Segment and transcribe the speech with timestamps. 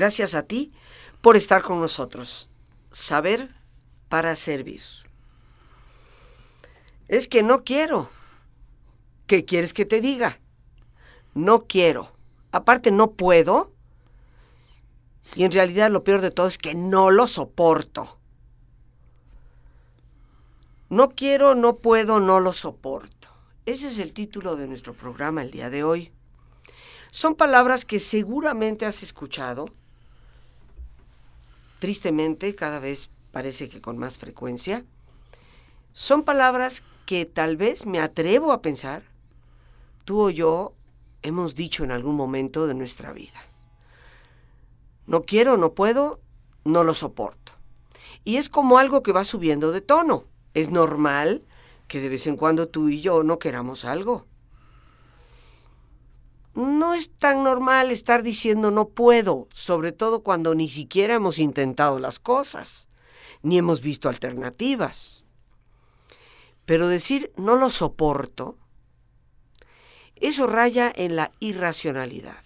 [0.00, 0.72] Gracias a ti
[1.20, 2.48] por estar con nosotros.
[2.90, 3.54] Saber
[4.08, 4.80] para servir.
[7.06, 8.08] Es que no quiero.
[9.26, 10.40] ¿Qué quieres que te diga?
[11.34, 12.12] No quiero.
[12.50, 13.74] Aparte no puedo.
[15.36, 18.18] Y en realidad lo peor de todo es que no lo soporto.
[20.88, 23.28] No quiero, no puedo, no lo soporto.
[23.66, 26.10] Ese es el título de nuestro programa el día de hoy.
[27.10, 29.66] Son palabras que seguramente has escuchado.
[31.80, 34.84] Tristemente, cada vez parece que con más frecuencia.
[35.92, 39.02] Son palabras que tal vez me atrevo a pensar,
[40.04, 40.74] tú o yo
[41.22, 43.40] hemos dicho en algún momento de nuestra vida.
[45.06, 46.20] No quiero, no puedo,
[46.64, 47.52] no lo soporto.
[48.24, 50.24] Y es como algo que va subiendo de tono.
[50.54, 51.42] Es normal
[51.88, 54.26] que de vez en cuando tú y yo no queramos algo.
[56.54, 61.98] No es tan normal estar diciendo no puedo, sobre todo cuando ni siquiera hemos intentado
[61.98, 62.88] las cosas,
[63.42, 65.24] ni hemos visto alternativas.
[66.64, 68.58] Pero decir no lo soporto,
[70.16, 72.44] eso raya en la irracionalidad.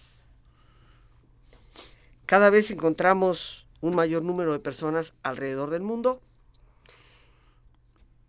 [2.25, 6.21] Cada vez encontramos un mayor número de personas alrededor del mundo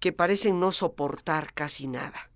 [0.01, 2.31] que parecen no soportar casi nada.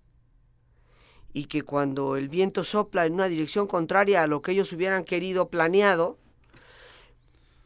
[1.33, 5.03] Y que cuando el viento sopla en una dirección contraria a lo que ellos hubieran
[5.03, 6.17] querido planeado,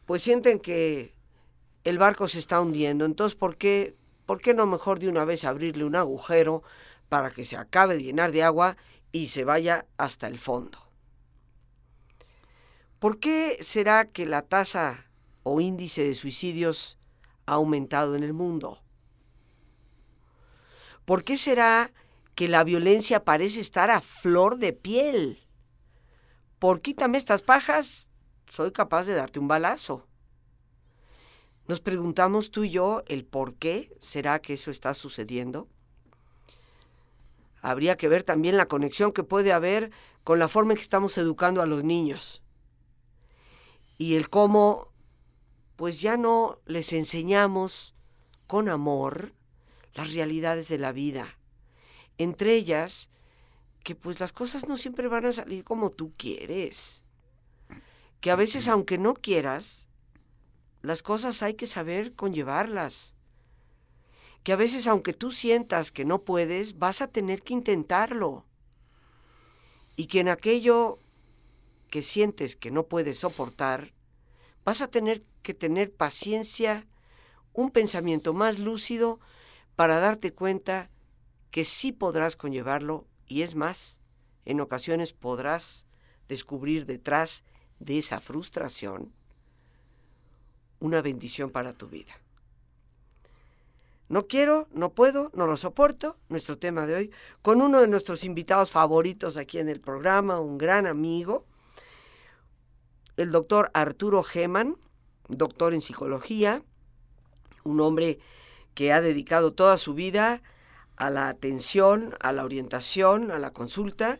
[0.05, 1.15] pues sienten que
[1.83, 3.05] el barco se está hundiendo.
[3.05, 6.63] Entonces, ¿por qué, ¿por qué no mejor de una vez abrirle un agujero
[7.09, 8.77] para que se acabe de llenar de agua
[9.11, 10.79] y se vaya hasta el fondo?
[12.99, 15.05] ¿Por qué será que la tasa
[15.43, 16.97] o índice de suicidios
[17.45, 18.81] ha aumentado en el mundo?
[21.05, 22.04] ¿Por qué será que
[22.39, 25.39] la violencia parece estar a flor de piel?
[26.59, 28.09] Por quítame estas pajas,
[28.47, 30.07] soy capaz de darte un balazo.
[31.67, 35.67] Nos preguntamos tú y yo el por qué será que eso está sucediendo.
[37.61, 39.91] Habría que ver también la conexión que puede haber
[40.23, 42.43] con la forma en que estamos educando a los niños
[43.97, 44.91] y el cómo
[45.75, 47.95] pues ya no les enseñamos
[48.47, 49.33] con amor
[49.93, 51.37] las realidades de la vida.
[52.17, 53.09] Entre ellas,
[53.83, 57.03] que pues las cosas no siempre van a salir como tú quieres.
[58.19, 59.87] Que a veces, aunque no quieras,
[60.81, 63.13] las cosas hay que saber conllevarlas.
[64.43, 68.45] Que a veces, aunque tú sientas que no puedes, vas a tener que intentarlo.
[69.95, 70.97] Y que en aquello
[71.89, 73.93] que sientes que no puedes soportar,
[74.63, 76.87] vas a tener que tener paciencia,
[77.53, 79.19] un pensamiento más lúcido
[79.75, 80.89] para darte cuenta
[81.55, 84.01] que sí podrás conllevarlo y es más,
[84.43, 85.85] en ocasiones podrás
[86.27, 87.45] descubrir detrás
[87.79, 89.13] de esa frustración
[90.81, 92.11] una bendición para tu vida.
[94.09, 97.11] No quiero, no puedo, no lo soporto, nuestro tema de hoy,
[97.41, 101.45] con uno de nuestros invitados favoritos aquí en el programa, un gran amigo,
[103.15, 104.75] el doctor Arturo Geman,
[105.29, 106.63] doctor en psicología,
[107.63, 108.19] un hombre
[108.73, 110.41] que ha dedicado toda su vida
[110.97, 114.19] a la atención, a la orientación, a la consulta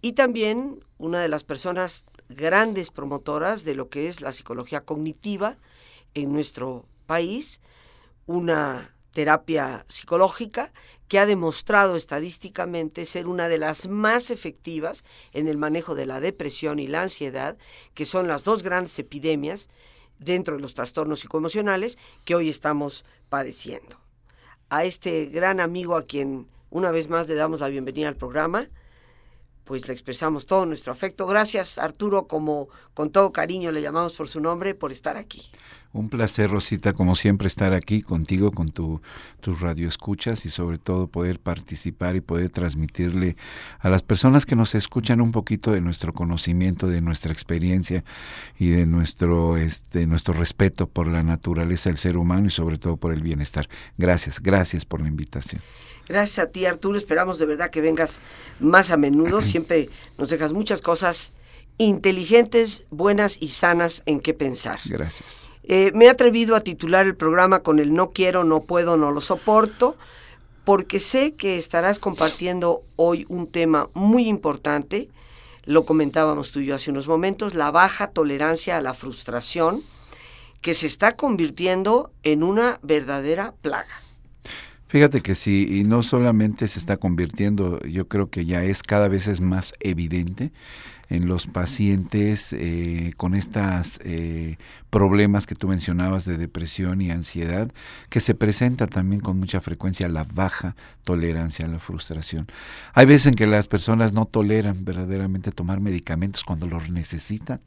[0.00, 5.56] y también una de las personas grandes promotoras de lo que es la psicología cognitiva
[6.14, 7.60] en nuestro país,
[8.26, 10.72] una terapia psicológica
[11.08, 16.20] que ha demostrado estadísticamente ser una de las más efectivas en el manejo de la
[16.20, 17.56] depresión y la ansiedad,
[17.94, 19.70] que son las dos grandes epidemias
[20.18, 24.07] dentro de los trastornos psicoemocionales que hoy estamos padeciendo.
[24.70, 28.68] A este gran amigo a quien una vez más le damos la bienvenida al programa,
[29.64, 31.26] pues le expresamos todo nuestro afecto.
[31.26, 35.42] Gracias, Arturo, como con todo cariño le llamamos por su nombre, por estar aquí.
[35.92, 39.00] Un placer, Rosita, como siempre, estar aquí contigo, con tu,
[39.40, 43.36] tus radioescuchas y sobre todo poder participar y poder transmitirle
[43.78, 48.04] a las personas que nos escuchan un poquito de nuestro conocimiento, de nuestra experiencia
[48.58, 52.98] y de nuestro, este, nuestro respeto por la naturaleza del ser humano y sobre todo
[52.98, 53.66] por el bienestar.
[53.96, 55.62] Gracias, gracias por la invitación.
[56.06, 56.98] Gracias a ti, Arturo.
[56.98, 58.20] Esperamos de verdad que vengas
[58.60, 59.40] más a menudo.
[59.42, 59.88] Siempre
[60.18, 61.32] nos dejas muchas cosas
[61.78, 64.80] inteligentes, buenas y sanas en qué pensar.
[64.84, 65.47] Gracias.
[65.70, 69.12] Eh, me he atrevido a titular el programa con el no quiero, no puedo, no
[69.12, 69.98] lo soporto,
[70.64, 75.10] porque sé que estarás compartiendo hoy un tema muy importante.
[75.66, 79.82] Lo comentábamos tú y yo hace unos momentos, la baja tolerancia a la frustración,
[80.62, 83.94] que se está convirtiendo en una verdadera plaga.
[84.88, 89.08] Fíjate que sí, y no solamente se está convirtiendo, yo creo que ya es cada
[89.08, 90.50] vez es más evidente
[91.08, 94.56] en los pacientes eh, con estos eh,
[94.90, 97.70] problemas que tú mencionabas de depresión y ansiedad,
[98.08, 102.46] que se presenta también con mucha frecuencia la baja tolerancia a la frustración.
[102.92, 107.60] Hay veces en que las personas no toleran verdaderamente tomar medicamentos cuando los necesitan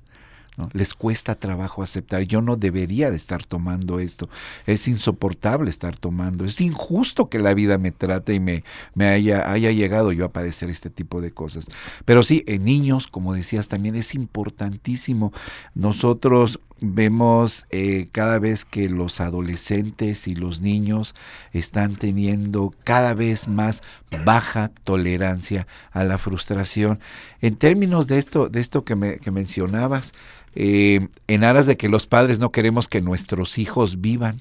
[0.74, 4.30] les cuesta trabajo aceptar, yo no debería de estar tomando esto,
[4.65, 8.63] es insoportable estar tomando, es injusto que la vida me trate y me,
[8.94, 11.68] me haya, haya llegado yo a padecer este tipo de cosas.
[12.06, 15.31] Pero sí, en niños, como decías, también es importantísimo.
[15.74, 21.13] Nosotros vemos eh, cada vez que los adolescentes y los niños
[21.54, 23.81] están teniendo cada vez más
[24.25, 27.00] baja tolerancia a la frustración.
[27.39, 30.12] En términos de esto, de esto que, me, que mencionabas,
[30.56, 34.39] eh, en aras de que los padres no queremos que nuestros hijos vivan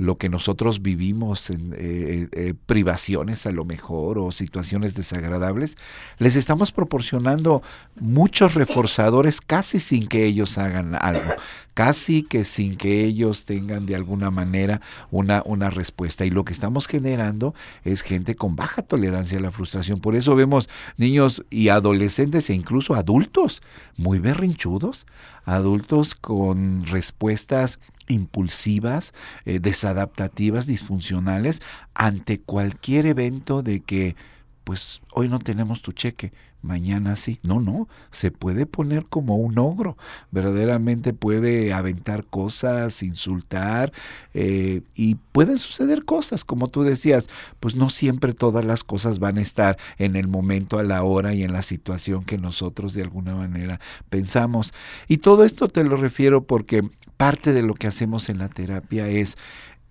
[0.00, 5.76] lo que nosotros vivimos en eh, eh, privaciones a lo mejor o situaciones desagradables,
[6.16, 7.62] les estamos proporcionando
[7.96, 11.30] muchos reforzadores casi sin que ellos hagan algo,
[11.80, 16.26] casi que sin que ellos tengan de alguna manera una, una respuesta.
[16.26, 17.54] Y lo que estamos generando
[17.84, 19.98] es gente con baja tolerancia a la frustración.
[19.98, 20.68] Por eso vemos
[20.98, 23.62] niños y adolescentes e incluso adultos
[23.96, 25.06] muy berrinchudos,
[25.46, 27.78] adultos con respuestas
[28.08, 29.14] impulsivas,
[29.46, 31.62] eh, desadaptativas, disfuncionales
[31.94, 34.16] ante cualquier evento de que
[34.64, 36.30] pues hoy no tenemos tu cheque,
[36.62, 37.38] mañana sí.
[37.42, 39.96] No, no, se puede poner como un ogro,
[40.30, 43.92] verdaderamente puede aventar cosas, insultar
[44.34, 47.28] eh, y pueden suceder cosas, como tú decías,
[47.60, 51.34] pues no siempre todas las cosas van a estar en el momento, a la hora
[51.34, 54.72] y en la situación que nosotros de alguna manera pensamos.
[55.08, 56.82] Y todo esto te lo refiero porque
[57.16, 59.36] parte de lo que hacemos en la terapia es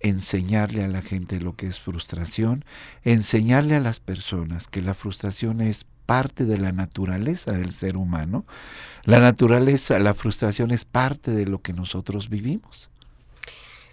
[0.00, 2.64] enseñarle a la gente lo que es frustración,
[3.04, 8.44] enseñarle a las personas que la frustración es parte de la naturaleza del ser humano.
[9.04, 12.90] La naturaleza, la frustración es parte de lo que nosotros vivimos.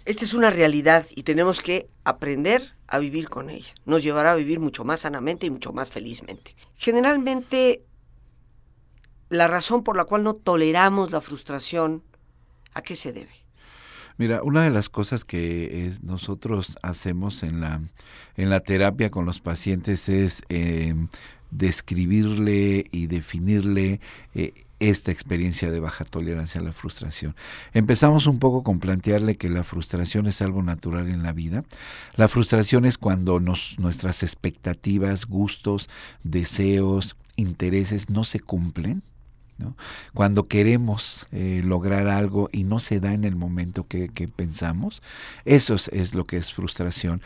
[0.04, 3.72] Esta es una realidad y tenemos que aprender a vivir con ella.
[3.84, 6.56] Nos llevará a vivir mucho más sanamente y mucho más felizmente.
[6.74, 7.84] Generalmente,
[9.28, 12.02] la razón por la cual no toleramos la frustración,
[12.74, 13.30] ¿a qué se debe?
[14.16, 17.80] Mira, una de las cosas que nosotros hacemos en la,
[18.34, 20.92] en la terapia con los pacientes es eh,
[21.50, 24.00] describirle y definirle
[24.34, 27.34] eh, esta experiencia de baja tolerancia a la frustración.
[27.72, 31.64] Empezamos un poco con plantearle que la frustración es algo natural en la vida.
[32.14, 35.88] La frustración es cuando nos, nuestras expectativas, gustos,
[36.22, 39.02] deseos, intereses no se cumplen
[40.14, 45.02] cuando queremos eh, lograr algo y no se da en el momento que, pensamos,
[45.44, 47.22] eso es, lo que es frustración.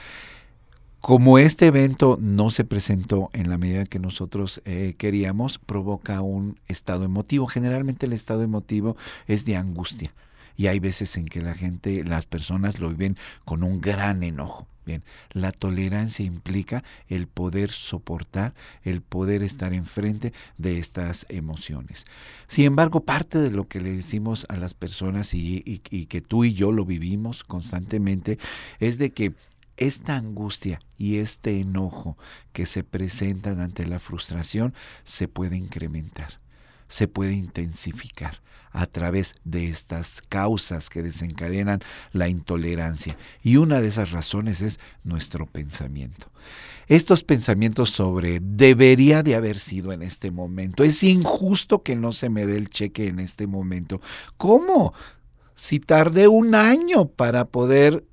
[1.02, 6.60] Como este evento no se presentó en la medida que nosotros eh, queríamos, provoca un
[6.69, 7.49] estado emotivo.
[7.49, 8.96] Generalmente el estado emotivo
[9.26, 10.12] es de angustia
[10.56, 14.69] y hay veces en que la gente, las personas lo viven con un gran enojo.
[14.87, 15.02] Bien,
[15.32, 22.05] la tolerancia implica el poder soportar, el poder estar enfrente de estas emociones.
[22.46, 26.44] Sin embargo, parte de lo que le decimos a las personas y, y que tú
[26.44, 28.38] y yo lo vivimos constantemente
[28.79, 29.34] es de que
[29.82, 32.17] esta angustia y este enojo
[32.53, 34.74] que se presentan ante la frustración
[35.05, 36.41] se puede incrementar,
[36.89, 38.41] se puede intensificar
[38.72, 41.81] a través de estas causas que desencadenan
[42.12, 43.17] la intolerancia.
[43.43, 46.31] Y una de esas razones es nuestro pensamiento.
[46.89, 52.31] Estos pensamientos sobre debería de haber sido en este momento, es injusto que no se
[52.31, 54.01] me dé el cheque en este momento.
[54.36, 54.94] ¿Cómo?
[55.55, 58.05] Si tardé un año para poder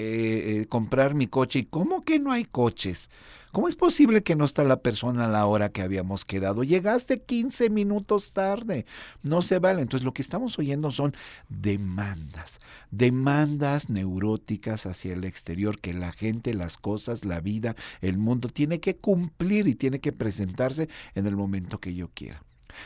[0.00, 3.10] eh, comprar mi coche, ¿y cómo que no hay coches?
[3.52, 6.64] ¿Cómo es posible que no está la persona a la hora que habíamos quedado?
[6.64, 8.84] Llegaste 15 minutos tarde.
[9.22, 9.80] No se vale.
[9.82, 11.14] Entonces lo que estamos oyendo son
[11.48, 18.48] demandas, demandas neuróticas hacia el exterior que la gente, las cosas, la vida, el mundo
[18.50, 22.42] tiene que cumplir y tiene que presentarse en el momento que yo quiera.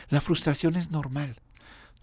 [0.09, 1.42] La frustración es normal.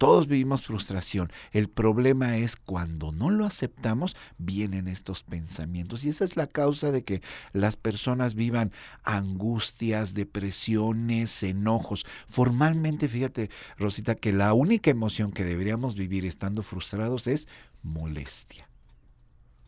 [0.01, 1.31] Todos vivimos frustración.
[1.51, 6.03] El problema es cuando no lo aceptamos, vienen estos pensamientos.
[6.03, 7.21] Y esa es la causa de que
[7.53, 8.71] las personas vivan
[9.03, 12.03] angustias, depresiones, enojos.
[12.27, 17.47] Formalmente, fíjate, Rosita, que la única emoción que deberíamos vivir estando frustrados es
[17.83, 18.67] molestia.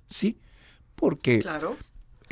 [0.09, 0.39] ¿Sí?
[0.95, 1.77] Porque claro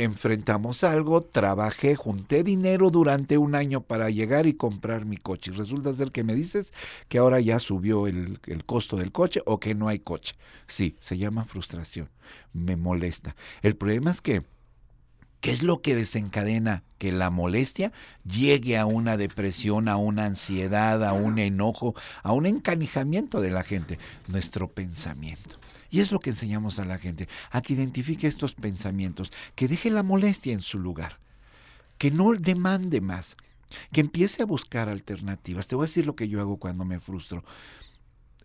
[0.03, 5.51] enfrentamos algo, trabajé, junté dinero durante un año para llegar y comprar mi coche.
[5.51, 6.74] Y resulta ser que me dices
[7.08, 10.36] que ahora ya subió el, el, costo del coche o que no hay coche.
[10.67, 12.10] Sí, se llama frustración,
[12.53, 13.36] me molesta.
[13.62, 14.43] El problema es que
[15.41, 17.91] ¿Qué es lo que desencadena que la molestia
[18.24, 23.63] llegue a una depresión, a una ansiedad, a un enojo, a un encanijamiento de la
[23.63, 23.98] gente?
[24.27, 25.60] Nuestro pensamiento.
[25.91, 29.91] Y es lo que enseñamos a la gente, a que identifique estos pensamientos, que deje
[29.91, 31.19] la molestia en su lugar,
[32.00, 33.38] que no demande más,
[33.91, 35.67] que empiece a buscar alternativas.
[35.67, 37.43] Te voy a decir lo que yo hago cuando me frustro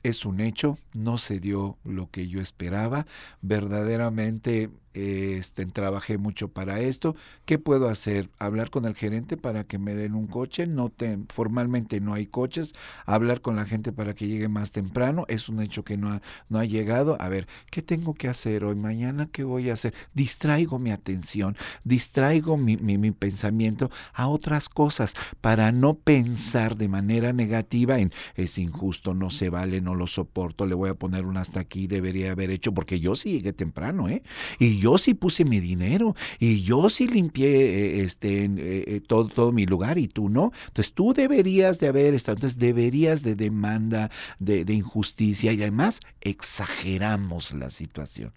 [0.08, 3.06] es un hecho, no se dio lo que yo esperaba,
[3.42, 7.16] verdaderamente este, trabajé mucho para esto.
[7.44, 8.30] ¿Qué puedo hacer?
[8.38, 10.66] Hablar con el gerente para que me den un coche.
[10.66, 12.72] No te, formalmente no hay coches.
[13.04, 15.24] Hablar con la gente para que llegue más temprano.
[15.28, 17.16] Es un hecho que no ha, no ha llegado.
[17.20, 18.74] A ver, ¿qué tengo que hacer hoy?
[18.76, 19.94] Mañana, ¿qué voy a hacer?
[20.14, 26.88] Distraigo mi atención, distraigo mi, mi, mi pensamiento a otras cosas para no pensar de
[26.88, 31.24] manera negativa en es injusto, no se vale, no lo soporto, le voy a poner
[31.26, 34.22] un hasta aquí, debería haber hecho, porque yo sí llegué temprano, ¿eh?
[34.58, 39.52] Y sí puse mi dinero y yo sí limpié eh, este, eh, eh, todo, todo
[39.52, 40.52] mi lugar y tú no.
[40.68, 46.00] Entonces tú deberías de haber estado, entonces deberías de demanda, de, de injusticia y además
[46.20, 48.32] exageramos la situación.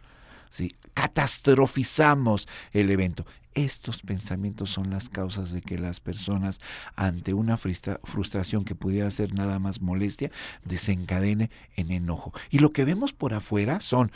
[0.49, 0.75] ¿sí?
[0.93, 3.25] Catastrofizamos el evento.
[3.55, 6.59] Estos pensamientos son las causas de que las personas,
[6.95, 10.31] ante una frustración que pudiera ser nada más molestia,
[10.63, 12.31] desencadene en enojo.
[12.51, 14.11] Y lo que vemos por afuera son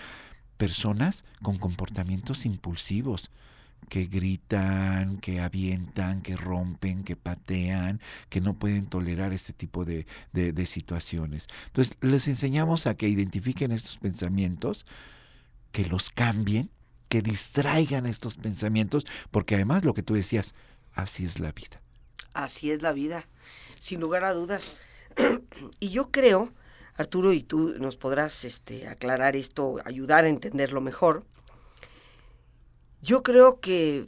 [0.58, 3.32] personas con comportamientos impulsivos,
[3.90, 10.06] que gritan, que avientan, que rompen, que patean, que no pueden tolerar este tipo de,
[10.32, 11.48] de, situaciones.
[11.68, 14.86] Entonces, les enseñamos a que identifiquen estos pensamientos,
[15.72, 16.72] que los cambien,
[17.10, 20.54] que distraigan estos pensamientos, porque además lo que tú decías,
[20.94, 21.82] así es la vida.
[22.34, 23.28] Así es la vida,
[23.78, 24.76] sin lugar a dudas.
[25.80, 26.52] y yo creo
[26.96, 31.26] Arturo, y tú nos podrás este, aclarar esto, ayudar a entenderlo mejor.
[33.02, 34.06] Yo creo que,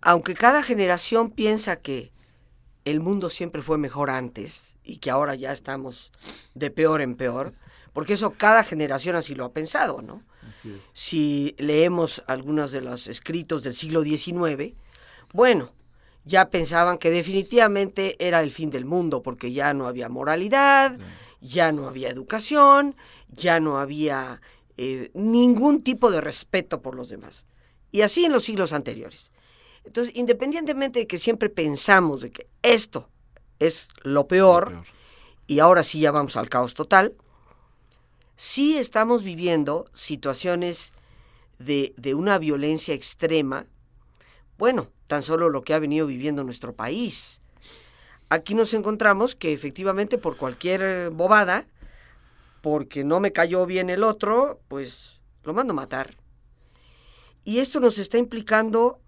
[0.00, 2.12] aunque cada generación piensa que
[2.84, 6.10] el mundo siempre fue mejor antes y que ahora ya estamos
[6.54, 7.54] de peor en peor,
[7.92, 10.22] porque eso cada generación así lo ha pensado, ¿no?
[10.92, 14.74] Si leemos algunos de los escritos del siglo XIX,
[15.32, 15.72] bueno,
[16.24, 20.98] ya pensaban que definitivamente era el fin del mundo, porque ya no había moralidad,
[21.42, 22.94] ya no había educación,
[23.28, 24.40] ya no había
[24.76, 27.44] eh, ningún tipo de respeto por los demás.
[27.90, 29.32] Y así en los siglos anteriores.
[29.84, 33.08] Entonces, independientemente de que siempre pensamos de que esto
[33.58, 34.84] es lo peor,
[35.46, 37.14] y ahora sí ya vamos al caos total,
[38.36, 40.92] sí estamos viviendo situaciones
[41.58, 43.66] de, de una violencia extrema,
[44.58, 47.41] bueno, tan solo lo que ha venido viviendo nuestro país
[48.32, 51.66] aquí nos encontramos que efectivamente por cualquier eh, bobada,
[52.62, 56.16] porque no me cayó bien el otro, pues lo mando a matar.
[57.44, 59.00] Y esto nos está implicando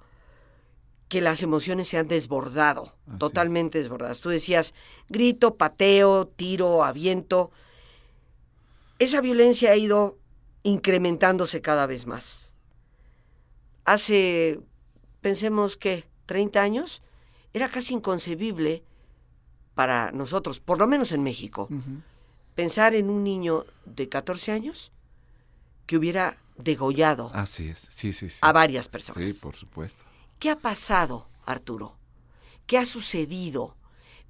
[1.08, 4.20] que las emociones se han desbordado, totalmente desbordadas.
[4.20, 4.74] Tú decías
[5.08, 7.50] grito, pateo, tiro, aviento.
[8.98, 10.18] Esa violencia ha ido
[10.64, 12.52] incrementándose cada vez más.
[13.84, 14.60] Hace,
[15.20, 17.02] pensemos que, 30 años,
[17.52, 18.82] era casi inconcebible
[19.74, 21.68] para nosotros, por lo menos en México,
[22.54, 24.92] pensar en un niño de 14 años
[25.86, 27.86] que hubiera degollado Así es.
[27.90, 29.34] Sí, sí, a varias personas.
[29.34, 30.04] Sí, por supuesto.
[30.38, 31.96] ¿Qué ha pasado, Arturo?
[32.66, 33.76] ¿Qué ha sucedido?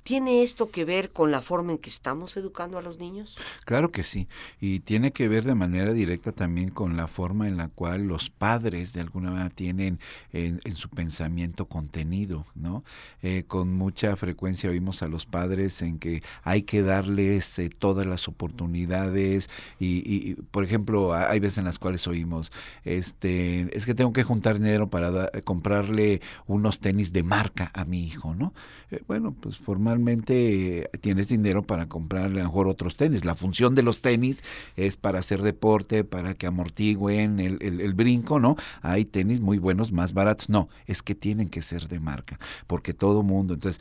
[0.05, 3.39] ¿Tiene esto que ver con la forma en que estamos educando a los niños?
[3.65, 4.29] Claro que sí,
[4.61, 8.29] y tiene que ver de manera directa también con la forma en la cual los
[8.29, 9.99] padres de alguna manera tienen
[10.35, 12.85] en, su pensamiento contenido, ¿no?
[13.23, 18.07] Eh, con mucha frecuencia oímos a los padres en que hay que darles eh, todas
[18.07, 19.49] las oportunidades
[19.81, 22.53] y, por ejemplo, hay veces en las cuales oímos,
[22.85, 28.05] este, es que tengo que juntar dinero para comprarle unos tenis de marca a mi
[28.05, 28.53] hijo, ¿no?
[28.91, 33.25] Eh, bueno, pues formar normalmente tienes dinero para comprarle a lo mejor otros tenis.
[33.25, 34.43] La función de los tenis
[34.77, 38.57] es para hacer deporte, para que amortigüen el, el, brinco, ¿no?
[38.83, 40.49] Hay tenis muy buenos, más baratos.
[40.49, 43.81] No, es que tienen que ser de marca, porque todo mundo, entonces,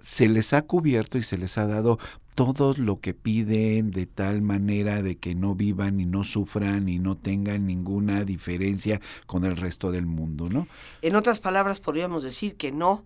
[0.00, 1.98] se les ha cubierto y se les ha dado
[2.36, 7.00] todo lo que piden de tal manera de que no vivan y no sufran y
[7.00, 10.68] no tengan ninguna diferencia con el resto del mundo, ¿no?
[11.02, 13.04] En otras palabras, podríamos decir que no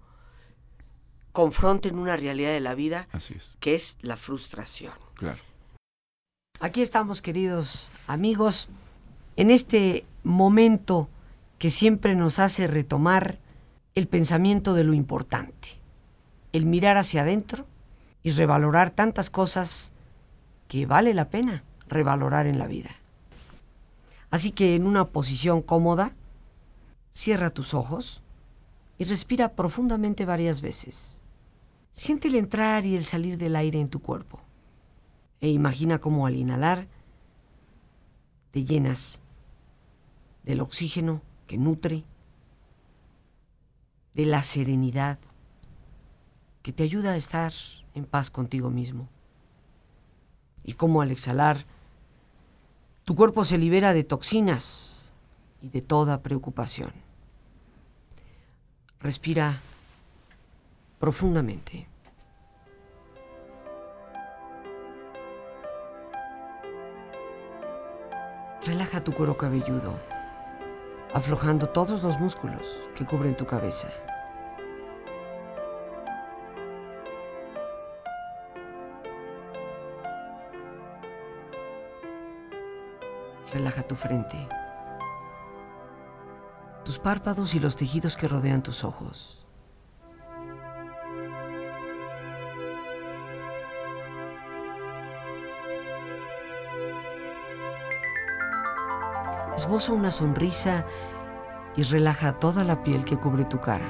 [1.33, 3.09] confronten una realidad de la vida
[3.61, 4.93] que es la frustración.
[5.15, 5.41] Claro.
[6.61, 8.69] Aquí estamos, queridos amigos,
[9.37, 11.09] en este momento
[11.59, 13.39] que siempre nos hace retomar
[13.95, 15.69] el pensamiento de lo importante,
[16.53, 17.67] el mirar hacia adentro
[18.23, 19.93] y revalorar tantas cosas
[20.69, 22.91] que vale la pena revalorar en la vida.
[24.31, 26.15] Así que en una posición cómoda,
[27.13, 28.23] cierra tus ojos
[28.99, 31.22] y respira profundamente varias veces.
[31.93, 34.41] Siente el entrar y el salir del aire en tu cuerpo
[35.43, 36.87] e imagina cómo al inhalar
[38.51, 39.21] te llenas
[40.45, 42.05] del oxígeno que nutre,
[44.15, 45.19] de la serenidad
[46.63, 47.53] que te ayuda a estar
[47.95, 49.09] en paz contigo mismo.
[50.65, 51.67] Y cómo al exhalar,
[53.05, 55.13] tu cuerpo se libera de toxinas
[55.61, 56.93] y de toda preocupación.
[59.01, 59.61] Respira
[61.03, 61.89] profundamente.
[68.65, 69.99] Relaja tu cuero cabelludo,
[71.13, 73.89] aflojando todos los músculos que cubren tu cabeza.
[83.53, 84.39] Relaja tu frente,
[86.85, 89.42] tus párpados y los tejidos que rodean tus ojos.
[99.63, 100.85] Esboza una sonrisa
[101.77, 103.87] y relaja toda la piel que cubre tu cara.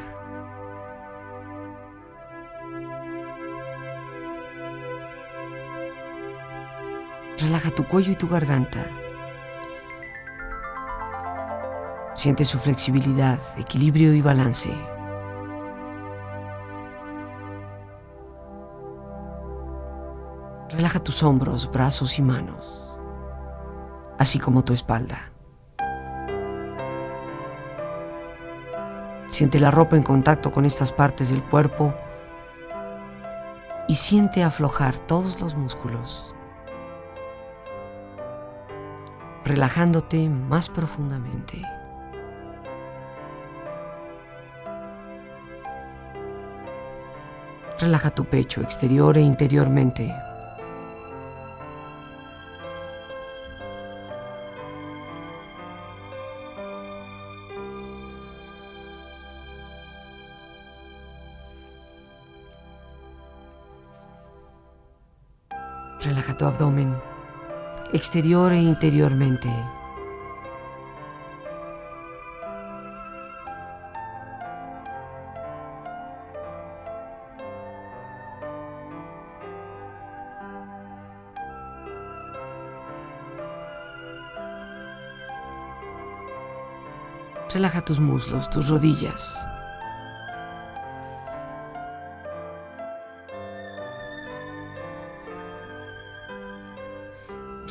[7.39, 8.85] Relaja tu cuello y tu garganta.
[12.13, 14.71] Siente su flexibilidad, equilibrio y balance.
[20.69, 22.95] Relaja tus hombros, brazos y manos,
[24.19, 25.32] así como tu espalda.
[29.43, 31.93] Siente la ropa en contacto con estas partes del cuerpo
[33.89, 36.33] y siente aflojar todos los músculos,
[39.45, 41.61] relajándote más profundamente.
[47.81, 50.15] Relaja tu pecho exterior e interiormente.
[66.05, 66.97] Relaja tu abdomen,
[67.93, 69.49] exterior e interiormente.
[87.49, 89.52] Relaja tus muslos, tus rodillas.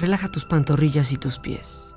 [0.02, 1.96] Relaja tus pantorrillas y tus pies.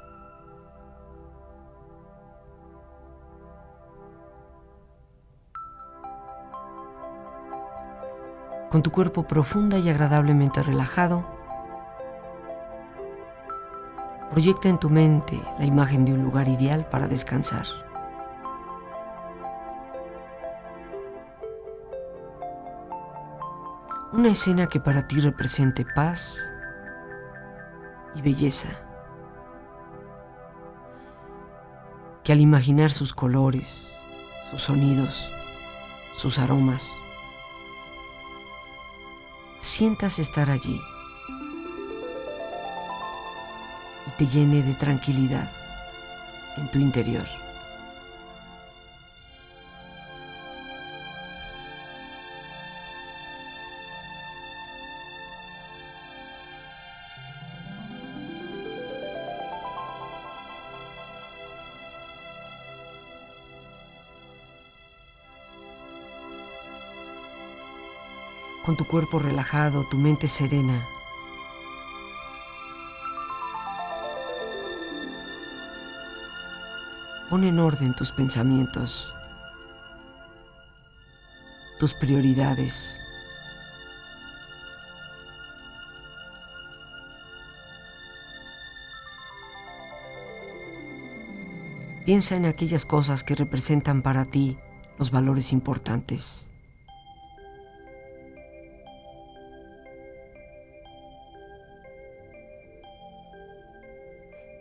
[8.68, 11.24] Con tu cuerpo profunda y agradablemente relajado,
[14.32, 17.64] proyecta en tu mente la imagen de un lugar ideal para descansar.
[24.12, 26.50] Una escena que para ti represente paz,
[28.14, 28.68] y belleza,
[32.22, 33.98] que al imaginar sus colores,
[34.50, 35.30] sus sonidos,
[36.16, 36.90] sus aromas,
[39.60, 40.80] sientas estar allí
[44.06, 45.50] y te llene de tranquilidad
[46.56, 47.43] en tu interior.
[68.74, 70.84] Con tu cuerpo relajado, tu mente serena.
[77.30, 79.12] Pon en orden tus pensamientos,
[81.78, 83.00] tus prioridades.
[92.04, 94.58] Piensa en aquellas cosas que representan para ti
[94.98, 96.48] los valores importantes.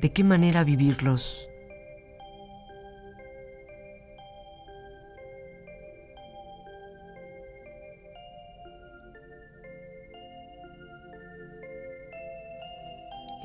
[0.03, 1.47] De qué manera vivirlos.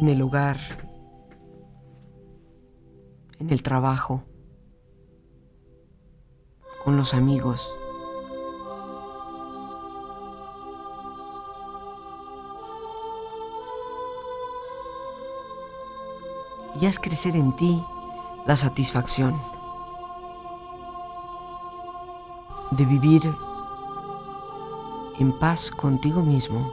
[0.00, 0.56] En el hogar,
[3.38, 4.24] en el trabajo,
[6.82, 7.72] con los amigos.
[16.80, 17.84] Y haz crecer en ti
[18.46, 19.34] la satisfacción
[22.70, 23.34] de vivir
[25.18, 26.72] en paz contigo mismo.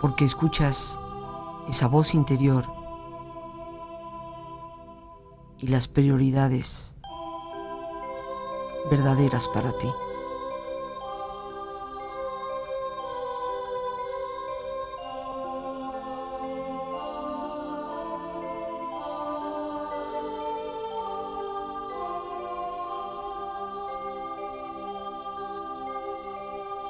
[0.00, 0.98] Porque escuchas
[1.68, 2.64] esa voz interior
[5.58, 6.94] y las prioridades
[8.90, 9.88] verdaderas para ti.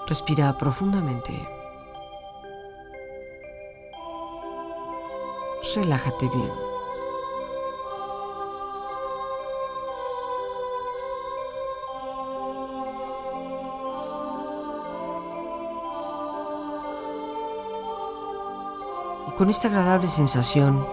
[0.06, 1.32] Respira profundamente.
[5.74, 6.52] Relájate bien.
[19.26, 20.86] Y con esta agradable sensación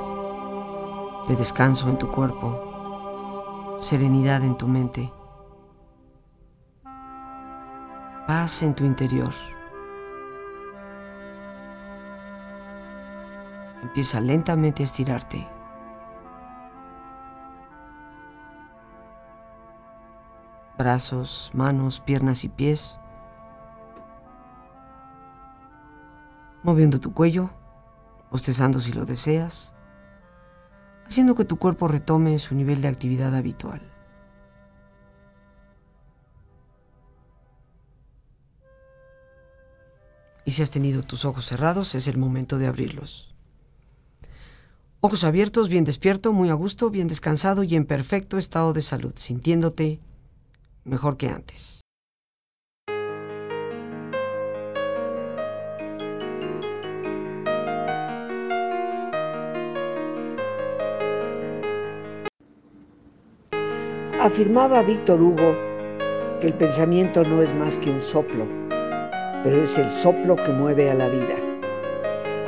[1.28, 5.12] de descanso en tu cuerpo, serenidad en tu mente,
[8.42, 9.32] en tu interior.
[13.84, 15.48] Empieza lentamente a estirarte.
[20.76, 23.00] Brazos, manos, piernas y pies.
[26.64, 27.52] Moviendo tu cuello,
[28.32, 29.76] bostezando si lo deseas,
[31.06, 33.91] haciendo que tu cuerpo retome su nivel de actividad habitual.
[40.46, 43.34] Y si has tenido tus ojos cerrados, es el momento de abrirlos.
[45.00, 49.14] Ojos abiertos, bien despierto, muy a gusto, bien descansado y en perfecto estado de salud,
[49.16, 50.00] sintiéndote
[50.84, 51.82] mejor que antes.
[64.20, 65.56] Afirmaba Víctor Hugo
[66.40, 68.46] que el pensamiento no es más que un soplo
[69.44, 71.36] pero es el soplo que mueve a la vida.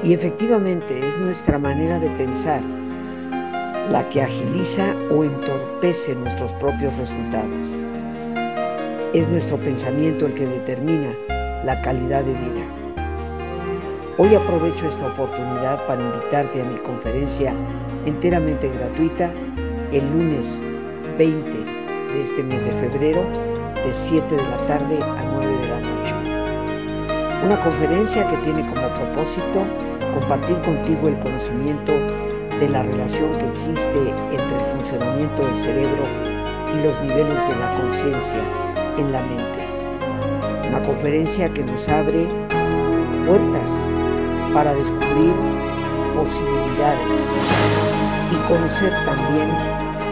[0.03, 2.61] Y efectivamente es nuestra manera de pensar
[3.91, 7.49] la que agiliza o entorpece nuestros propios resultados.
[9.13, 11.13] Es nuestro pensamiento el que determina
[11.63, 12.65] la calidad de vida.
[14.17, 17.53] Hoy aprovecho esta oportunidad para invitarte a mi conferencia
[18.05, 19.31] enteramente gratuita
[19.91, 20.61] el lunes
[21.17, 21.49] 20
[22.13, 23.23] de este mes de febrero
[23.83, 24.99] de 7 de la tarde
[27.43, 29.65] Una conferencia que tiene como propósito
[30.13, 31.91] compartir contigo el conocimiento
[32.57, 33.99] de la relación que existe
[34.31, 36.03] entre el funcionamiento del cerebro
[36.73, 38.39] y los niveles de la conciencia
[38.97, 39.59] en la mente.
[40.69, 42.25] Una conferencia que nos abre
[43.27, 43.69] puertas
[44.53, 45.33] para descubrir
[46.15, 47.27] posibilidades
[48.31, 49.49] y conocer también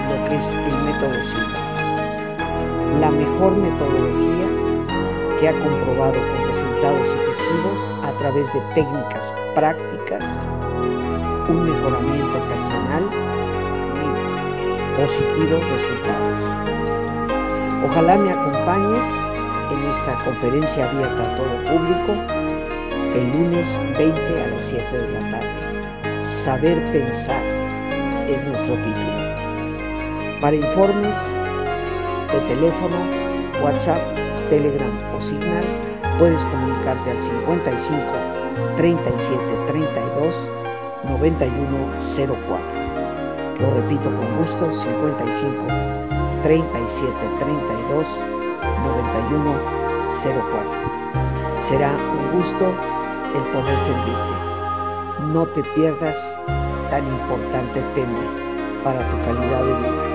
[0.10, 4.48] lo que es el método SILVA, la mejor metodología
[5.40, 6.51] que ha comprobado con
[6.90, 10.24] efectivos a través de técnicas prácticas,
[11.48, 13.08] un mejoramiento personal
[13.96, 16.40] y positivos resultados.
[17.86, 19.06] Ojalá me acompañes
[19.70, 22.14] en esta conferencia abierta a todo público
[23.14, 26.24] el lunes 20 a las 7 de la tarde.
[26.24, 27.44] Saber pensar
[28.28, 30.42] es nuestro título.
[30.42, 31.38] Para informes
[32.34, 32.98] de teléfono,
[33.64, 34.02] WhatsApp,
[34.50, 35.91] Telegram o Signal,
[36.22, 38.00] puedes comunicarte al 55
[38.78, 40.52] 37 32
[41.06, 42.60] 91 04.
[43.60, 45.66] Lo repito con gusto, 55
[46.44, 48.08] 37 32
[48.86, 49.54] 91
[50.22, 51.60] 04.
[51.60, 52.72] Será un gusto
[53.36, 54.36] el poder servirte.
[55.34, 56.40] No te pierdas
[56.92, 58.20] tan importante tema
[58.84, 60.11] para tu calidad de vida.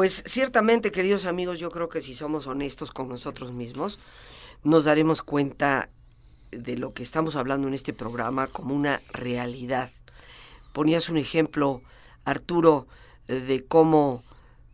[0.00, 3.98] Pues ciertamente, queridos amigos, yo creo que si somos honestos con nosotros mismos,
[4.64, 5.90] nos daremos cuenta
[6.50, 9.90] de lo que estamos hablando en este programa como una realidad.
[10.72, 11.82] Ponías un ejemplo,
[12.24, 12.86] Arturo,
[13.26, 14.24] de cómo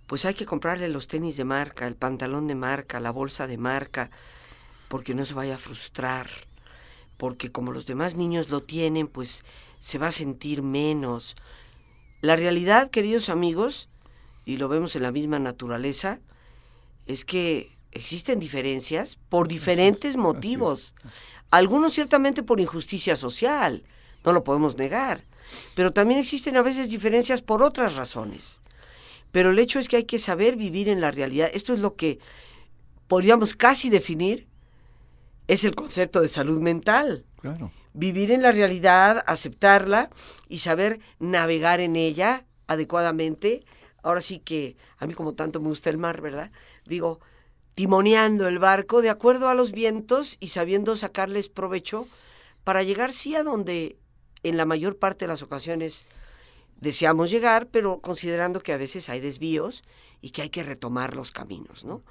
[0.07, 3.59] pues hay que comprarle los tenis de marca, el pantalón de marca, la bolsa de
[3.59, 4.13] marca,
[4.87, 6.31] porque no se vaya a frustrar,
[7.17, 9.43] porque como los demás niños lo tienen, pues
[9.81, 11.35] se va a sentir menos.
[12.21, 13.89] La realidad, queridos amigos,
[14.47, 16.21] y lo vemos en la misma naturaleza,
[17.05, 20.95] es que existen diferencias por diferentes motivos.
[21.51, 23.83] Algunos ciertamente por injusticia social,
[24.25, 25.25] no lo podemos negar,
[25.75, 28.63] pero también existen a veces diferencias por otras razones.
[29.33, 31.51] Pero el hecho es que hay que saber vivir en la realidad.
[31.53, 32.21] Esto es lo que
[33.09, 34.47] podríamos casi definir,
[35.49, 37.25] es el concepto de salud mental.
[37.41, 37.73] Claro.
[37.95, 40.11] Vivir en la realidad, aceptarla
[40.49, 43.65] y saber navegar en ella adecuadamente.
[44.07, 46.53] Ahora sí que a mí como tanto me gusta el mar, ¿verdad?
[46.85, 47.19] Digo,
[47.75, 52.07] timoneando el barco de acuerdo a los vientos y sabiendo sacarles provecho
[52.63, 53.99] para llegar sí a donde
[54.45, 56.05] en la mayor parte de las ocasiones
[56.77, 59.83] deseamos llegar, pero considerando que a veces hay desvíos
[60.21, 62.05] y que hay que retomar los caminos, ¿no?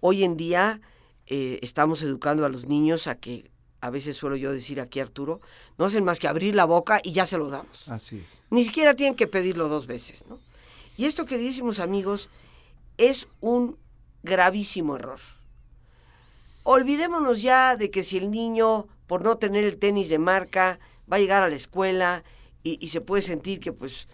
[0.00, 0.80] Hoy en día
[1.26, 5.40] eh, estamos educando a los niños a que, a veces suelo yo decir aquí Arturo,
[5.78, 7.86] no hacen más que abrir la boca y ya se lo damos.
[7.88, 8.40] Así es.
[8.50, 10.40] Ni siquiera tienen que pedirlo dos veces, ¿no?
[10.98, 12.28] Y esto, queridísimos amigos,
[12.96, 13.78] es un
[14.24, 15.20] gravísimo error.
[16.64, 20.80] Olvidémonos ya de que si el niño, por no tener el tenis de marca,
[21.10, 22.24] va a llegar a la escuela
[22.64, 24.08] y, y se puede sentir que pues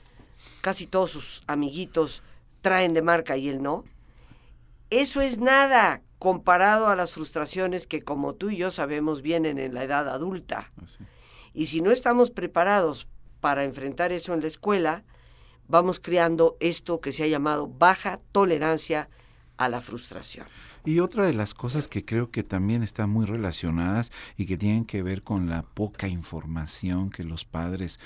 [0.61, 2.23] casi todos sus amiguitos
[2.61, 3.85] traen de marca y él no.
[4.91, 9.73] Eso es nada comparado a las frustraciones que como tú y yo sabemos vienen en
[9.73, 10.71] la edad adulta.
[10.83, 10.99] Así.
[11.55, 13.09] Y si no estamos preparados
[13.41, 15.03] para enfrentar eso en la escuela,
[15.69, 19.09] vamos creando esto que se ha llamado baja tolerancia
[19.57, 20.47] a la frustración.
[20.87, 24.85] Y otra de las cosas que creo que también están muy relacionadas y que tienen
[24.85, 27.99] que ver con la poca información que los padres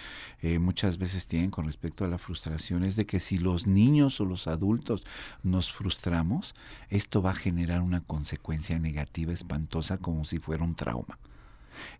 [0.42, 4.20] eh, muchas veces tienen con respecto a la frustración es de que si los niños
[4.20, 5.04] o los adultos
[5.42, 6.54] nos frustramos,
[6.88, 11.18] esto va a generar una consecuencia negativa espantosa como si fuera un trauma.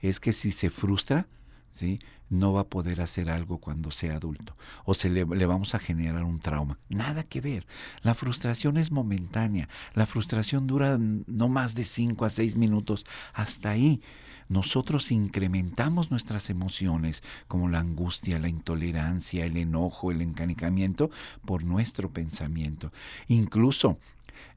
[0.00, 1.26] Es que si se frustra,
[1.72, 1.98] ¿sí?
[2.30, 5.78] no va a poder hacer algo cuando sea adulto o se le, le, vamos a
[5.78, 6.78] generar un trauma.
[6.88, 7.66] Nada que ver.
[8.02, 9.68] La frustración es momentánea.
[9.94, 13.06] La frustración dura no más de 5 a 6 minutos.
[13.32, 14.02] Hasta ahí.
[14.48, 21.10] Nosotros incrementamos nuestras emociones como la angustia, la intolerancia, el enojo, el encanicamiento
[21.44, 22.90] por nuestro pensamiento.
[23.26, 23.98] Incluso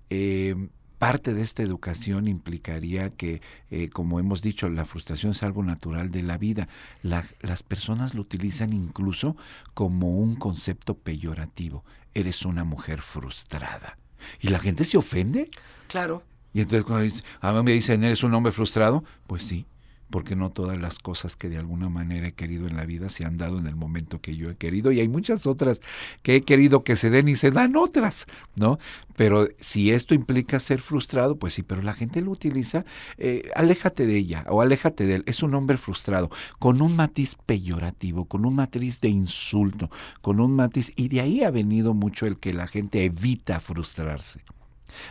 [0.10, 0.56] eh,
[1.02, 6.12] parte de esta educación implicaría que, eh, como hemos dicho, la frustración es algo natural
[6.12, 6.68] de la vida.
[7.02, 9.36] La, las personas lo utilizan incluso
[9.74, 11.84] como un concepto peyorativo.
[12.14, 13.98] Eres una mujer frustrada.
[14.42, 15.50] ¿Y la gente se ofende?
[15.88, 16.22] Claro.
[16.54, 19.04] Y entonces cuando dice, a mí me dicen, ¿eres un hombre frustrado?
[19.26, 19.66] Pues sí,
[20.12, 23.26] porque no todas las cosas que de alguna manera he querido en la vida se
[23.26, 25.82] han dado en el momento que yo he querido y hay muchas otras
[26.22, 28.78] que he querido que se den y se dan otras, ¿no?
[29.16, 32.86] Pero si esto implica ser frustrado, pues sí, pero la gente lo utiliza,
[33.18, 37.36] eh, aléjate de ella o aléjate de él, es un hombre frustrado, con un matiz
[37.46, 39.90] peyorativo, con un matiz de insulto,
[40.22, 44.42] con un matiz, y de ahí ha venido mucho el que la gente evita frustrarse.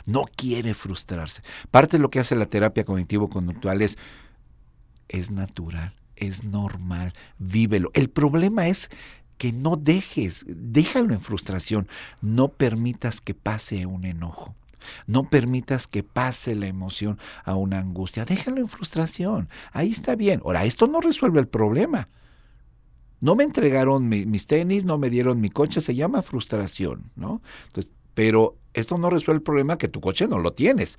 [0.07, 1.43] No quiere frustrarse.
[1.71, 3.97] Parte de lo que hace la terapia cognitivo-conductual es
[5.11, 7.91] es natural, es normal, vívelo.
[7.95, 8.89] El problema es
[9.37, 11.89] que no dejes, déjalo en frustración,
[12.23, 14.55] no permitas que pase un enojo.
[15.07, 18.25] No permitas que pase la emoción a una angustia.
[18.25, 19.51] Déjalo en frustración.
[19.73, 20.41] Ahí está bien.
[20.43, 22.09] Ahora, esto no resuelve el problema.
[23.21, 27.43] No me entregaron mi, mis tenis, no me dieron mi coche, se llama frustración, ¿no?
[27.67, 30.97] Entonces, pero esto no resuelve el problema que tu coche no lo tienes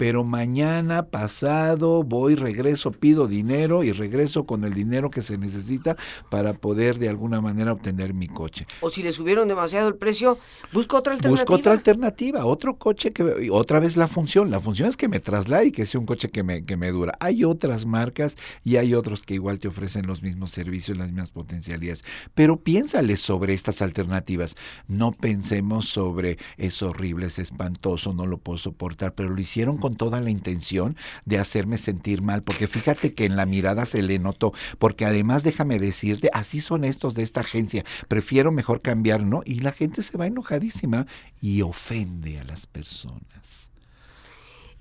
[0.00, 5.94] pero mañana, pasado, voy, regreso, pido dinero y regreso con el dinero que se necesita
[6.30, 8.66] para poder de alguna manera obtener mi coche.
[8.80, 10.38] O si le subieron demasiado el precio,
[10.72, 11.42] busco otra alternativa.
[11.42, 15.20] Busco otra alternativa, otro coche que otra vez la función, la función es que me
[15.20, 17.12] traslade y que sea un coche que me, que me dura.
[17.20, 21.30] Hay otras marcas y hay otros que igual te ofrecen los mismos servicios, las mismas
[21.30, 24.54] potencialidades, pero piénsale sobre estas alternativas.
[24.88, 29.89] No pensemos sobre es horrible, es espantoso, no lo puedo soportar, pero lo hicieron con
[29.96, 34.18] toda la intención de hacerme sentir mal, porque fíjate que en la mirada se le
[34.18, 39.42] notó, porque además déjame decirte, así son estos de esta agencia, prefiero mejor cambiar, ¿no?
[39.44, 41.06] Y la gente se va enojadísima
[41.40, 43.68] y ofende a las personas.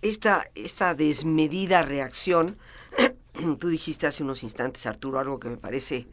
[0.02, 2.58] Esta, esta desmedida reacción,
[3.60, 6.08] tú dijiste hace unos instantes, Arturo, algo que me parece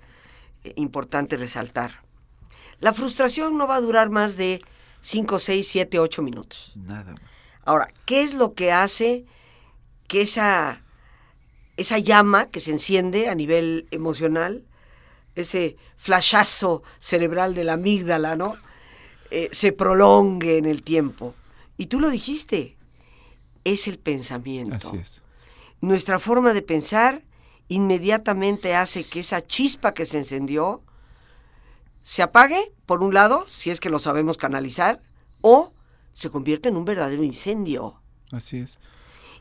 [0.65, 2.03] eh, importante resaltar.
[2.81, 4.61] La frustración no va a durar más de
[5.01, 6.73] 5, 6, 7, 8 minutos.
[6.75, 7.21] Nada más.
[7.67, 9.27] Ahora, ¿qué es lo que hace
[10.07, 10.83] que esa,
[11.77, 14.65] esa llama que se enciende a nivel emocional,
[15.35, 18.57] ese flashazo cerebral de la amígdala, ¿no?
[19.31, 21.35] Eh, se prolongue en el tiempo.
[21.77, 22.77] Y tú lo dijiste,
[23.65, 24.89] es el pensamiento.
[24.89, 25.23] Así es.
[25.81, 27.23] Nuestra forma de pensar
[27.69, 30.83] inmediatamente hace que esa chispa que se encendió
[32.03, 35.03] se apague, por un lado, si es que lo sabemos canalizar,
[35.41, 35.73] o
[36.17, 38.01] se convierte en un verdadero incendio.
[38.33, 38.79] Así es.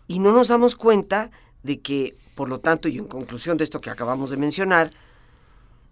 [0.10, 1.32] Y no nos damos cuenta
[1.64, 4.92] de que, por lo tanto, y en conclusión de esto que acabamos de mencionar,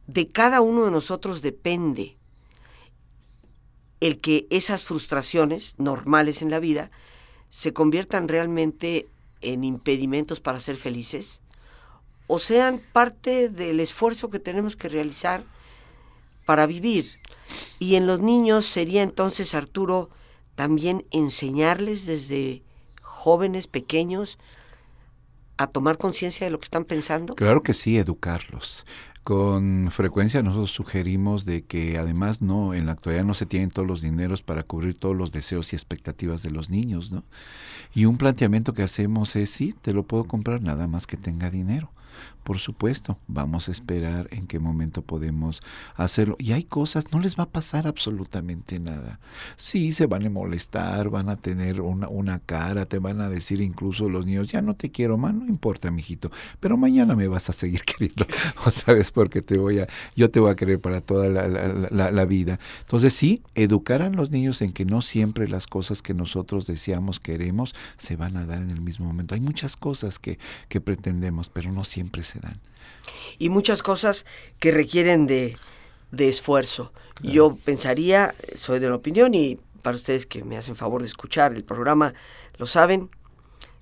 [0.08, 2.17] de cada uno de nosotros depende
[4.02, 6.91] el que esas frustraciones normales en la vida
[7.50, 9.08] se conviertan realmente
[9.39, 11.41] en impedimentos para ser felices
[12.28, 15.46] o sean parte del esfuerzo que tenemos que realizar
[16.46, 17.19] para vivir.
[17.80, 20.10] Y en los niños sería entonces, Arturo,
[20.56, 22.63] también enseñarles desde
[23.02, 24.38] jóvenes, pequeños,
[25.58, 27.36] a tomar conciencia de lo que están pensando?
[27.36, 28.86] Claro que sí, educarlos.
[29.24, 33.88] Con frecuencia nosotros sugerimos de que además no en la actualidad no se tienen todos
[33.88, 37.24] los dineros para cubrir todos los deseos y expectativas de los niños, ¿no?
[37.94, 41.50] Y un planteamiento que hacemos es sí, te lo puedo comprar nada más que tenga
[41.50, 41.89] dinero.
[42.43, 45.62] Por supuesto, vamos a esperar en qué momento podemos
[45.95, 46.36] hacerlo.
[46.39, 49.19] Y hay cosas, no les va a pasar absolutamente nada.
[49.56, 53.62] Sí, se van a molestar, van a tener una, una cara, te van a decir
[53.62, 57.49] incluso los niños, ya no te quiero más, no importa, mijito, pero mañana me vas
[57.49, 58.25] a seguir queriendo
[58.65, 62.12] otra vez porque te voy a, yo te voy a querer para toda la, la,
[62.12, 62.60] la vida.
[62.82, 67.19] Entonces sí, educar a los niños en que no siempre las cosas que nosotros deseamos,
[67.19, 69.36] queremos, se van a dar en el mismo momento.
[69.36, 72.60] Hay muchas cosas que, que pretendemos, pero no siempre se dan.
[73.38, 74.26] Y muchas cosas
[74.60, 75.58] que requieren de,
[76.12, 76.93] de esfuerzo.
[77.22, 81.54] Yo pensaría, soy de la opinión y para ustedes que me hacen favor de escuchar
[81.54, 82.13] el programa,
[82.58, 83.10] lo saben,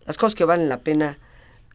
[0.06, 1.20] las cosas que valen la pena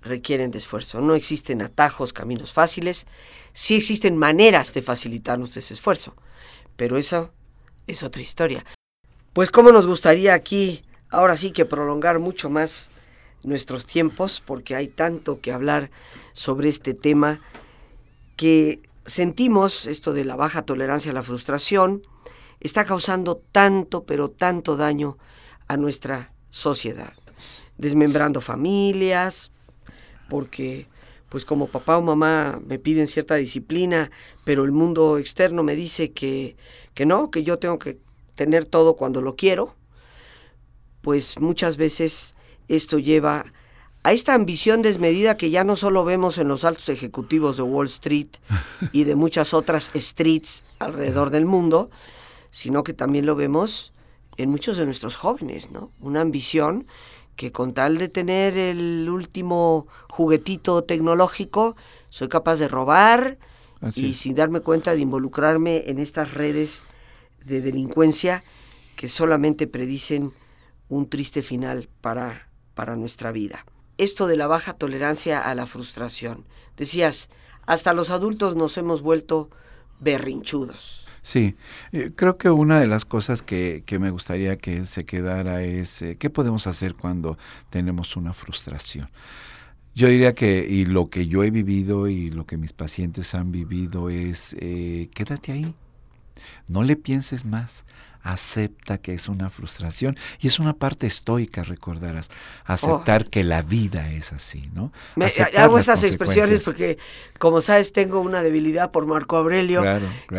[0.03, 1.01] requieren de esfuerzo.
[1.01, 3.07] No existen atajos, caminos fáciles,
[3.53, 6.15] sí existen maneras de facilitarnos ese esfuerzo,
[6.77, 7.33] pero eso
[7.87, 8.65] es otra historia.
[9.33, 12.91] Pues cómo nos gustaría aquí, ahora sí que prolongar mucho más
[13.47, 15.91] nuestros tiempos, porque hay tanto que hablar
[16.33, 17.41] sobre este tema
[18.37, 22.03] que sentimos, esto de la baja tolerancia a la frustración,
[22.61, 25.17] está causando tanto, pero tanto daño
[25.69, 27.15] a nuestra sociedad,
[27.79, 29.53] desmembrando familias,
[30.29, 30.89] porque
[31.29, 34.11] pues como papá o mamá me piden cierta disciplina,
[34.45, 36.57] pero el mundo externo me dice que,
[36.95, 37.99] que no, que yo tengo que
[38.35, 39.75] tener todo cuando lo quiero,
[41.01, 42.35] pues muchas veces
[42.69, 43.47] esto lleva
[44.03, 47.87] a esta ambición desmedida que ya no solo vemos en los altos ejecutivos de Wall
[47.87, 48.29] Street
[48.93, 51.91] y de muchas otras streets alrededor del mundo,
[52.51, 53.93] sino que también lo vemos
[54.37, 55.91] en muchos de nuestros jóvenes, ¿no?
[56.01, 56.87] Una ambición
[57.35, 61.77] que con tal de tener el último juguetito tecnológico,
[62.09, 63.39] soy capaz de robar
[63.95, 66.85] y sin darme cuenta de involucrarme en estas redes
[67.45, 68.43] de delincuencia
[68.97, 70.33] que solamente predicen
[70.89, 73.65] un triste final para, para nuestra vida.
[73.99, 76.45] Esto de la baja tolerancia a la frustración.
[76.77, 77.31] Decías,
[77.67, 79.51] hasta los adultos nos hemos vuelto
[79.99, 81.07] berrinchudos.
[81.23, 81.57] Sí,
[81.91, 86.03] eh, creo que una de las cosas que, que me gustaría que se quedara es
[86.03, 87.37] eh, qué podemos hacer cuando
[87.71, 89.09] tenemos una frustración.
[89.95, 93.51] Yo diría que, y lo que yo he vivido y lo que mis pacientes han
[93.51, 95.75] vivido es, eh, quédate ahí,
[96.69, 97.87] no le pienses más,
[98.27, 102.29] acepta que es una frustración y es una parte estoica, recordarás,
[102.65, 103.31] aceptar oh.
[103.31, 104.93] que la vida es así, ¿no?
[105.15, 106.99] Me, hago esas expresiones porque,
[107.39, 109.83] como sabes, tengo una debilidad por Marco Aurelio,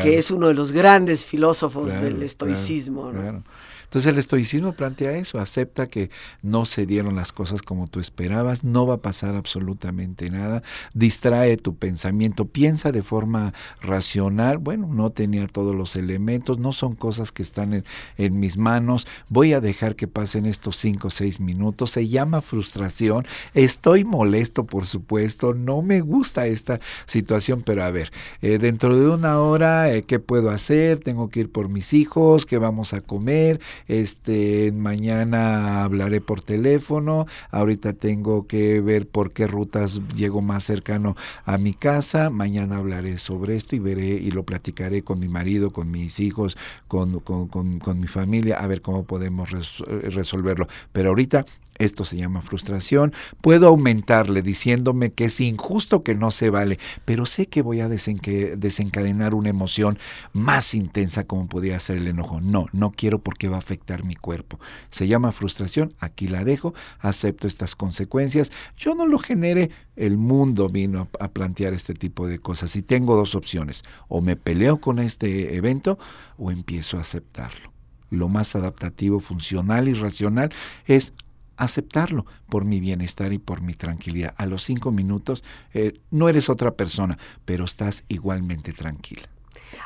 [0.02, 3.12] que es uno de los grandes filósofos del estoicismo.
[3.14, 3.44] ¿no?
[3.88, 6.10] Entonces el estoicismo plantea eso, acepta que
[6.42, 10.62] no se dieron las cosas como tú esperabas, no va a pasar absolutamente nada,
[10.94, 16.96] distrae tu pensamiento, piensa de forma racional, bueno, no tenía todos los elementos, no son
[16.96, 17.86] cosas que están en,
[18.18, 22.42] en mis manos, voy a dejar que pasen estos cinco o seis minutos, se llama
[22.42, 28.98] frustración, estoy molesto por supuesto, no me gusta esta situación, pero a ver, eh, dentro
[28.98, 31.00] de una hora, eh, ¿qué puedo hacer?
[31.00, 33.62] Tengo que ir por mis hijos, ¿qué vamos a comer?
[33.88, 41.16] Este mañana hablaré por teléfono, ahorita tengo que ver por qué rutas llego más cercano
[41.46, 45.72] a mi casa, mañana hablaré sobre esto y veré y lo platicaré con mi marido,
[45.72, 46.58] con mis hijos,
[46.88, 50.68] con, con, con, con mi familia, a ver cómo podemos resolverlo.
[50.92, 51.46] Pero ahorita
[51.78, 53.14] esto se llama frustración.
[53.42, 57.90] Puedo aumentarle diciéndome que es injusto que no se vale, pero sé que voy a
[57.90, 59.98] desencadenar una emoción
[60.34, 62.42] más intensa como podría ser el enojo.
[62.42, 64.60] No, no quiero porque va a afectar mi cuerpo.
[64.90, 68.52] Se llama frustración, aquí la dejo, acepto estas consecuencias.
[68.78, 73.16] Yo no lo genere, el mundo vino a, plantear este tipo de cosas y tengo
[73.16, 76.00] dos opciones, o me peleo con este evento
[76.38, 77.74] o empiezo a aceptarlo
[78.10, 80.54] lo más adaptativo, funcional y racional
[80.86, 81.14] es
[81.58, 84.34] aceptarlo por mi bienestar y por mi tranquilidad.
[84.38, 85.44] A los cinco minutos
[85.74, 89.28] eh, no eres otra persona, pero estás igualmente tranquila.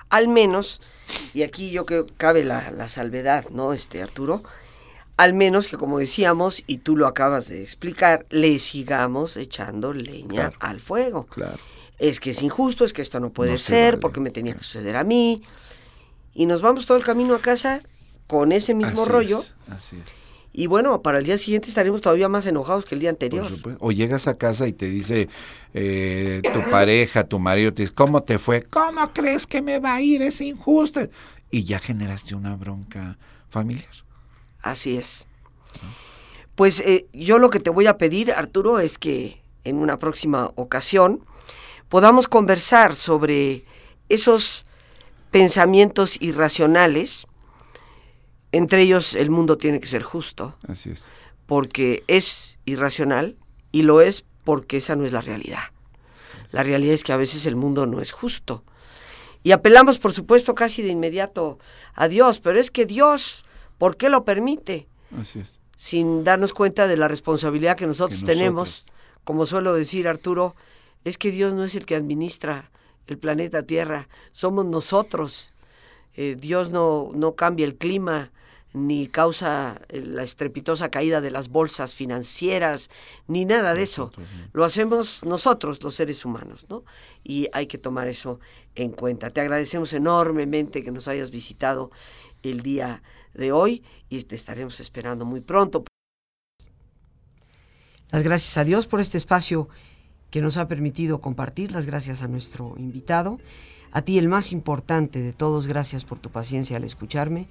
[0.10, 0.82] Al menos,
[1.34, 4.44] y aquí yo creo que cabe la, la salvedad, ¿no, este Arturo?
[5.18, 10.28] Al menos que, como decíamos, y tú lo acabas de explicar, le sigamos echando leña
[10.50, 10.58] Claro.
[10.60, 11.26] al fuego.
[11.28, 11.60] Claro.
[12.00, 14.02] Es que es injusto, es que esto no puede No se ser, vale.
[14.02, 15.42] porque me tenía que suceder a mí.
[16.34, 17.82] Y nos vamos todo el camino a casa
[18.26, 19.42] con ese mismo Así rollo.
[19.42, 20.04] es, así es.
[20.54, 23.52] Y bueno, para el día siguiente estaremos todavía más enojados que el día anterior.
[23.80, 25.30] O llegas a casa y te dice
[25.74, 28.64] eh, tu pareja, tu marido, te dice, ¿cómo te fue?
[28.64, 30.22] ¿Cómo crees que me va a ir?
[30.22, 31.08] Es injusto.
[31.50, 33.18] Y ya generaste una bronca
[33.50, 33.90] familiar.
[34.62, 35.28] Así es.
[36.56, 40.52] Pues eh, yo lo que te voy a pedir, Arturo, es que en una próxima
[40.56, 41.26] ocasión
[41.90, 43.64] podamos conversar sobre
[44.10, 44.66] esos
[45.32, 47.26] pensamientos irracionales.
[48.52, 51.10] Entre ellos, el mundo tiene que ser justo, Así es.
[51.46, 53.38] porque es irracional
[53.72, 55.60] y lo es porque esa no es la realidad.
[56.52, 58.64] La realidad es que a veces el mundo no es justo.
[59.44, 61.60] Y apelamos, por supuesto, casi de inmediato
[61.96, 63.46] a Dios, pero es que Dios,
[63.78, 64.88] ¿por qué lo permite?
[65.20, 65.60] Así es.
[65.78, 68.86] sin darnos cuenta de la responsabilidad que nosotros, Que tenemos.
[69.24, 70.56] Como suelo decir Arturo,
[71.06, 72.70] es que Dios no es el que administra
[73.08, 75.54] el planeta Tierra, somos nosotros.
[76.16, 78.32] Eh, Dios no, no cambia el clima,
[78.74, 82.90] ni causa eh, la estrepitosa caída de las bolsas financieras,
[83.28, 84.12] ni nada de eso.
[84.54, 86.84] Lo hacemos nosotros, los seres humanos, ¿no?
[87.24, 88.40] Y hay que tomar eso
[88.76, 89.32] en cuenta.
[89.32, 91.92] Te agradecemos enormemente que nos hayas visitado
[92.44, 93.04] el día
[93.34, 95.84] de hoy y te estaremos esperando muy pronto.
[98.10, 99.70] Las gracias a Dios por este espacio
[100.32, 103.40] que nos ha permitido compartir, las gracias a nuestro invitado,
[103.92, 107.48] a ti el más importante de todos, gracias por tu paciencia al escucharme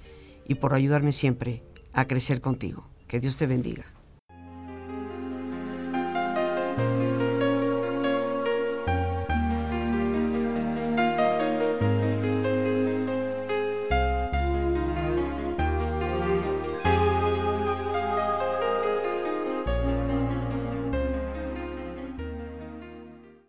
[0.47, 1.63] y por ayudarme siempre
[1.93, 2.87] a crecer contigo.
[3.07, 3.85] Que Dios te bendiga.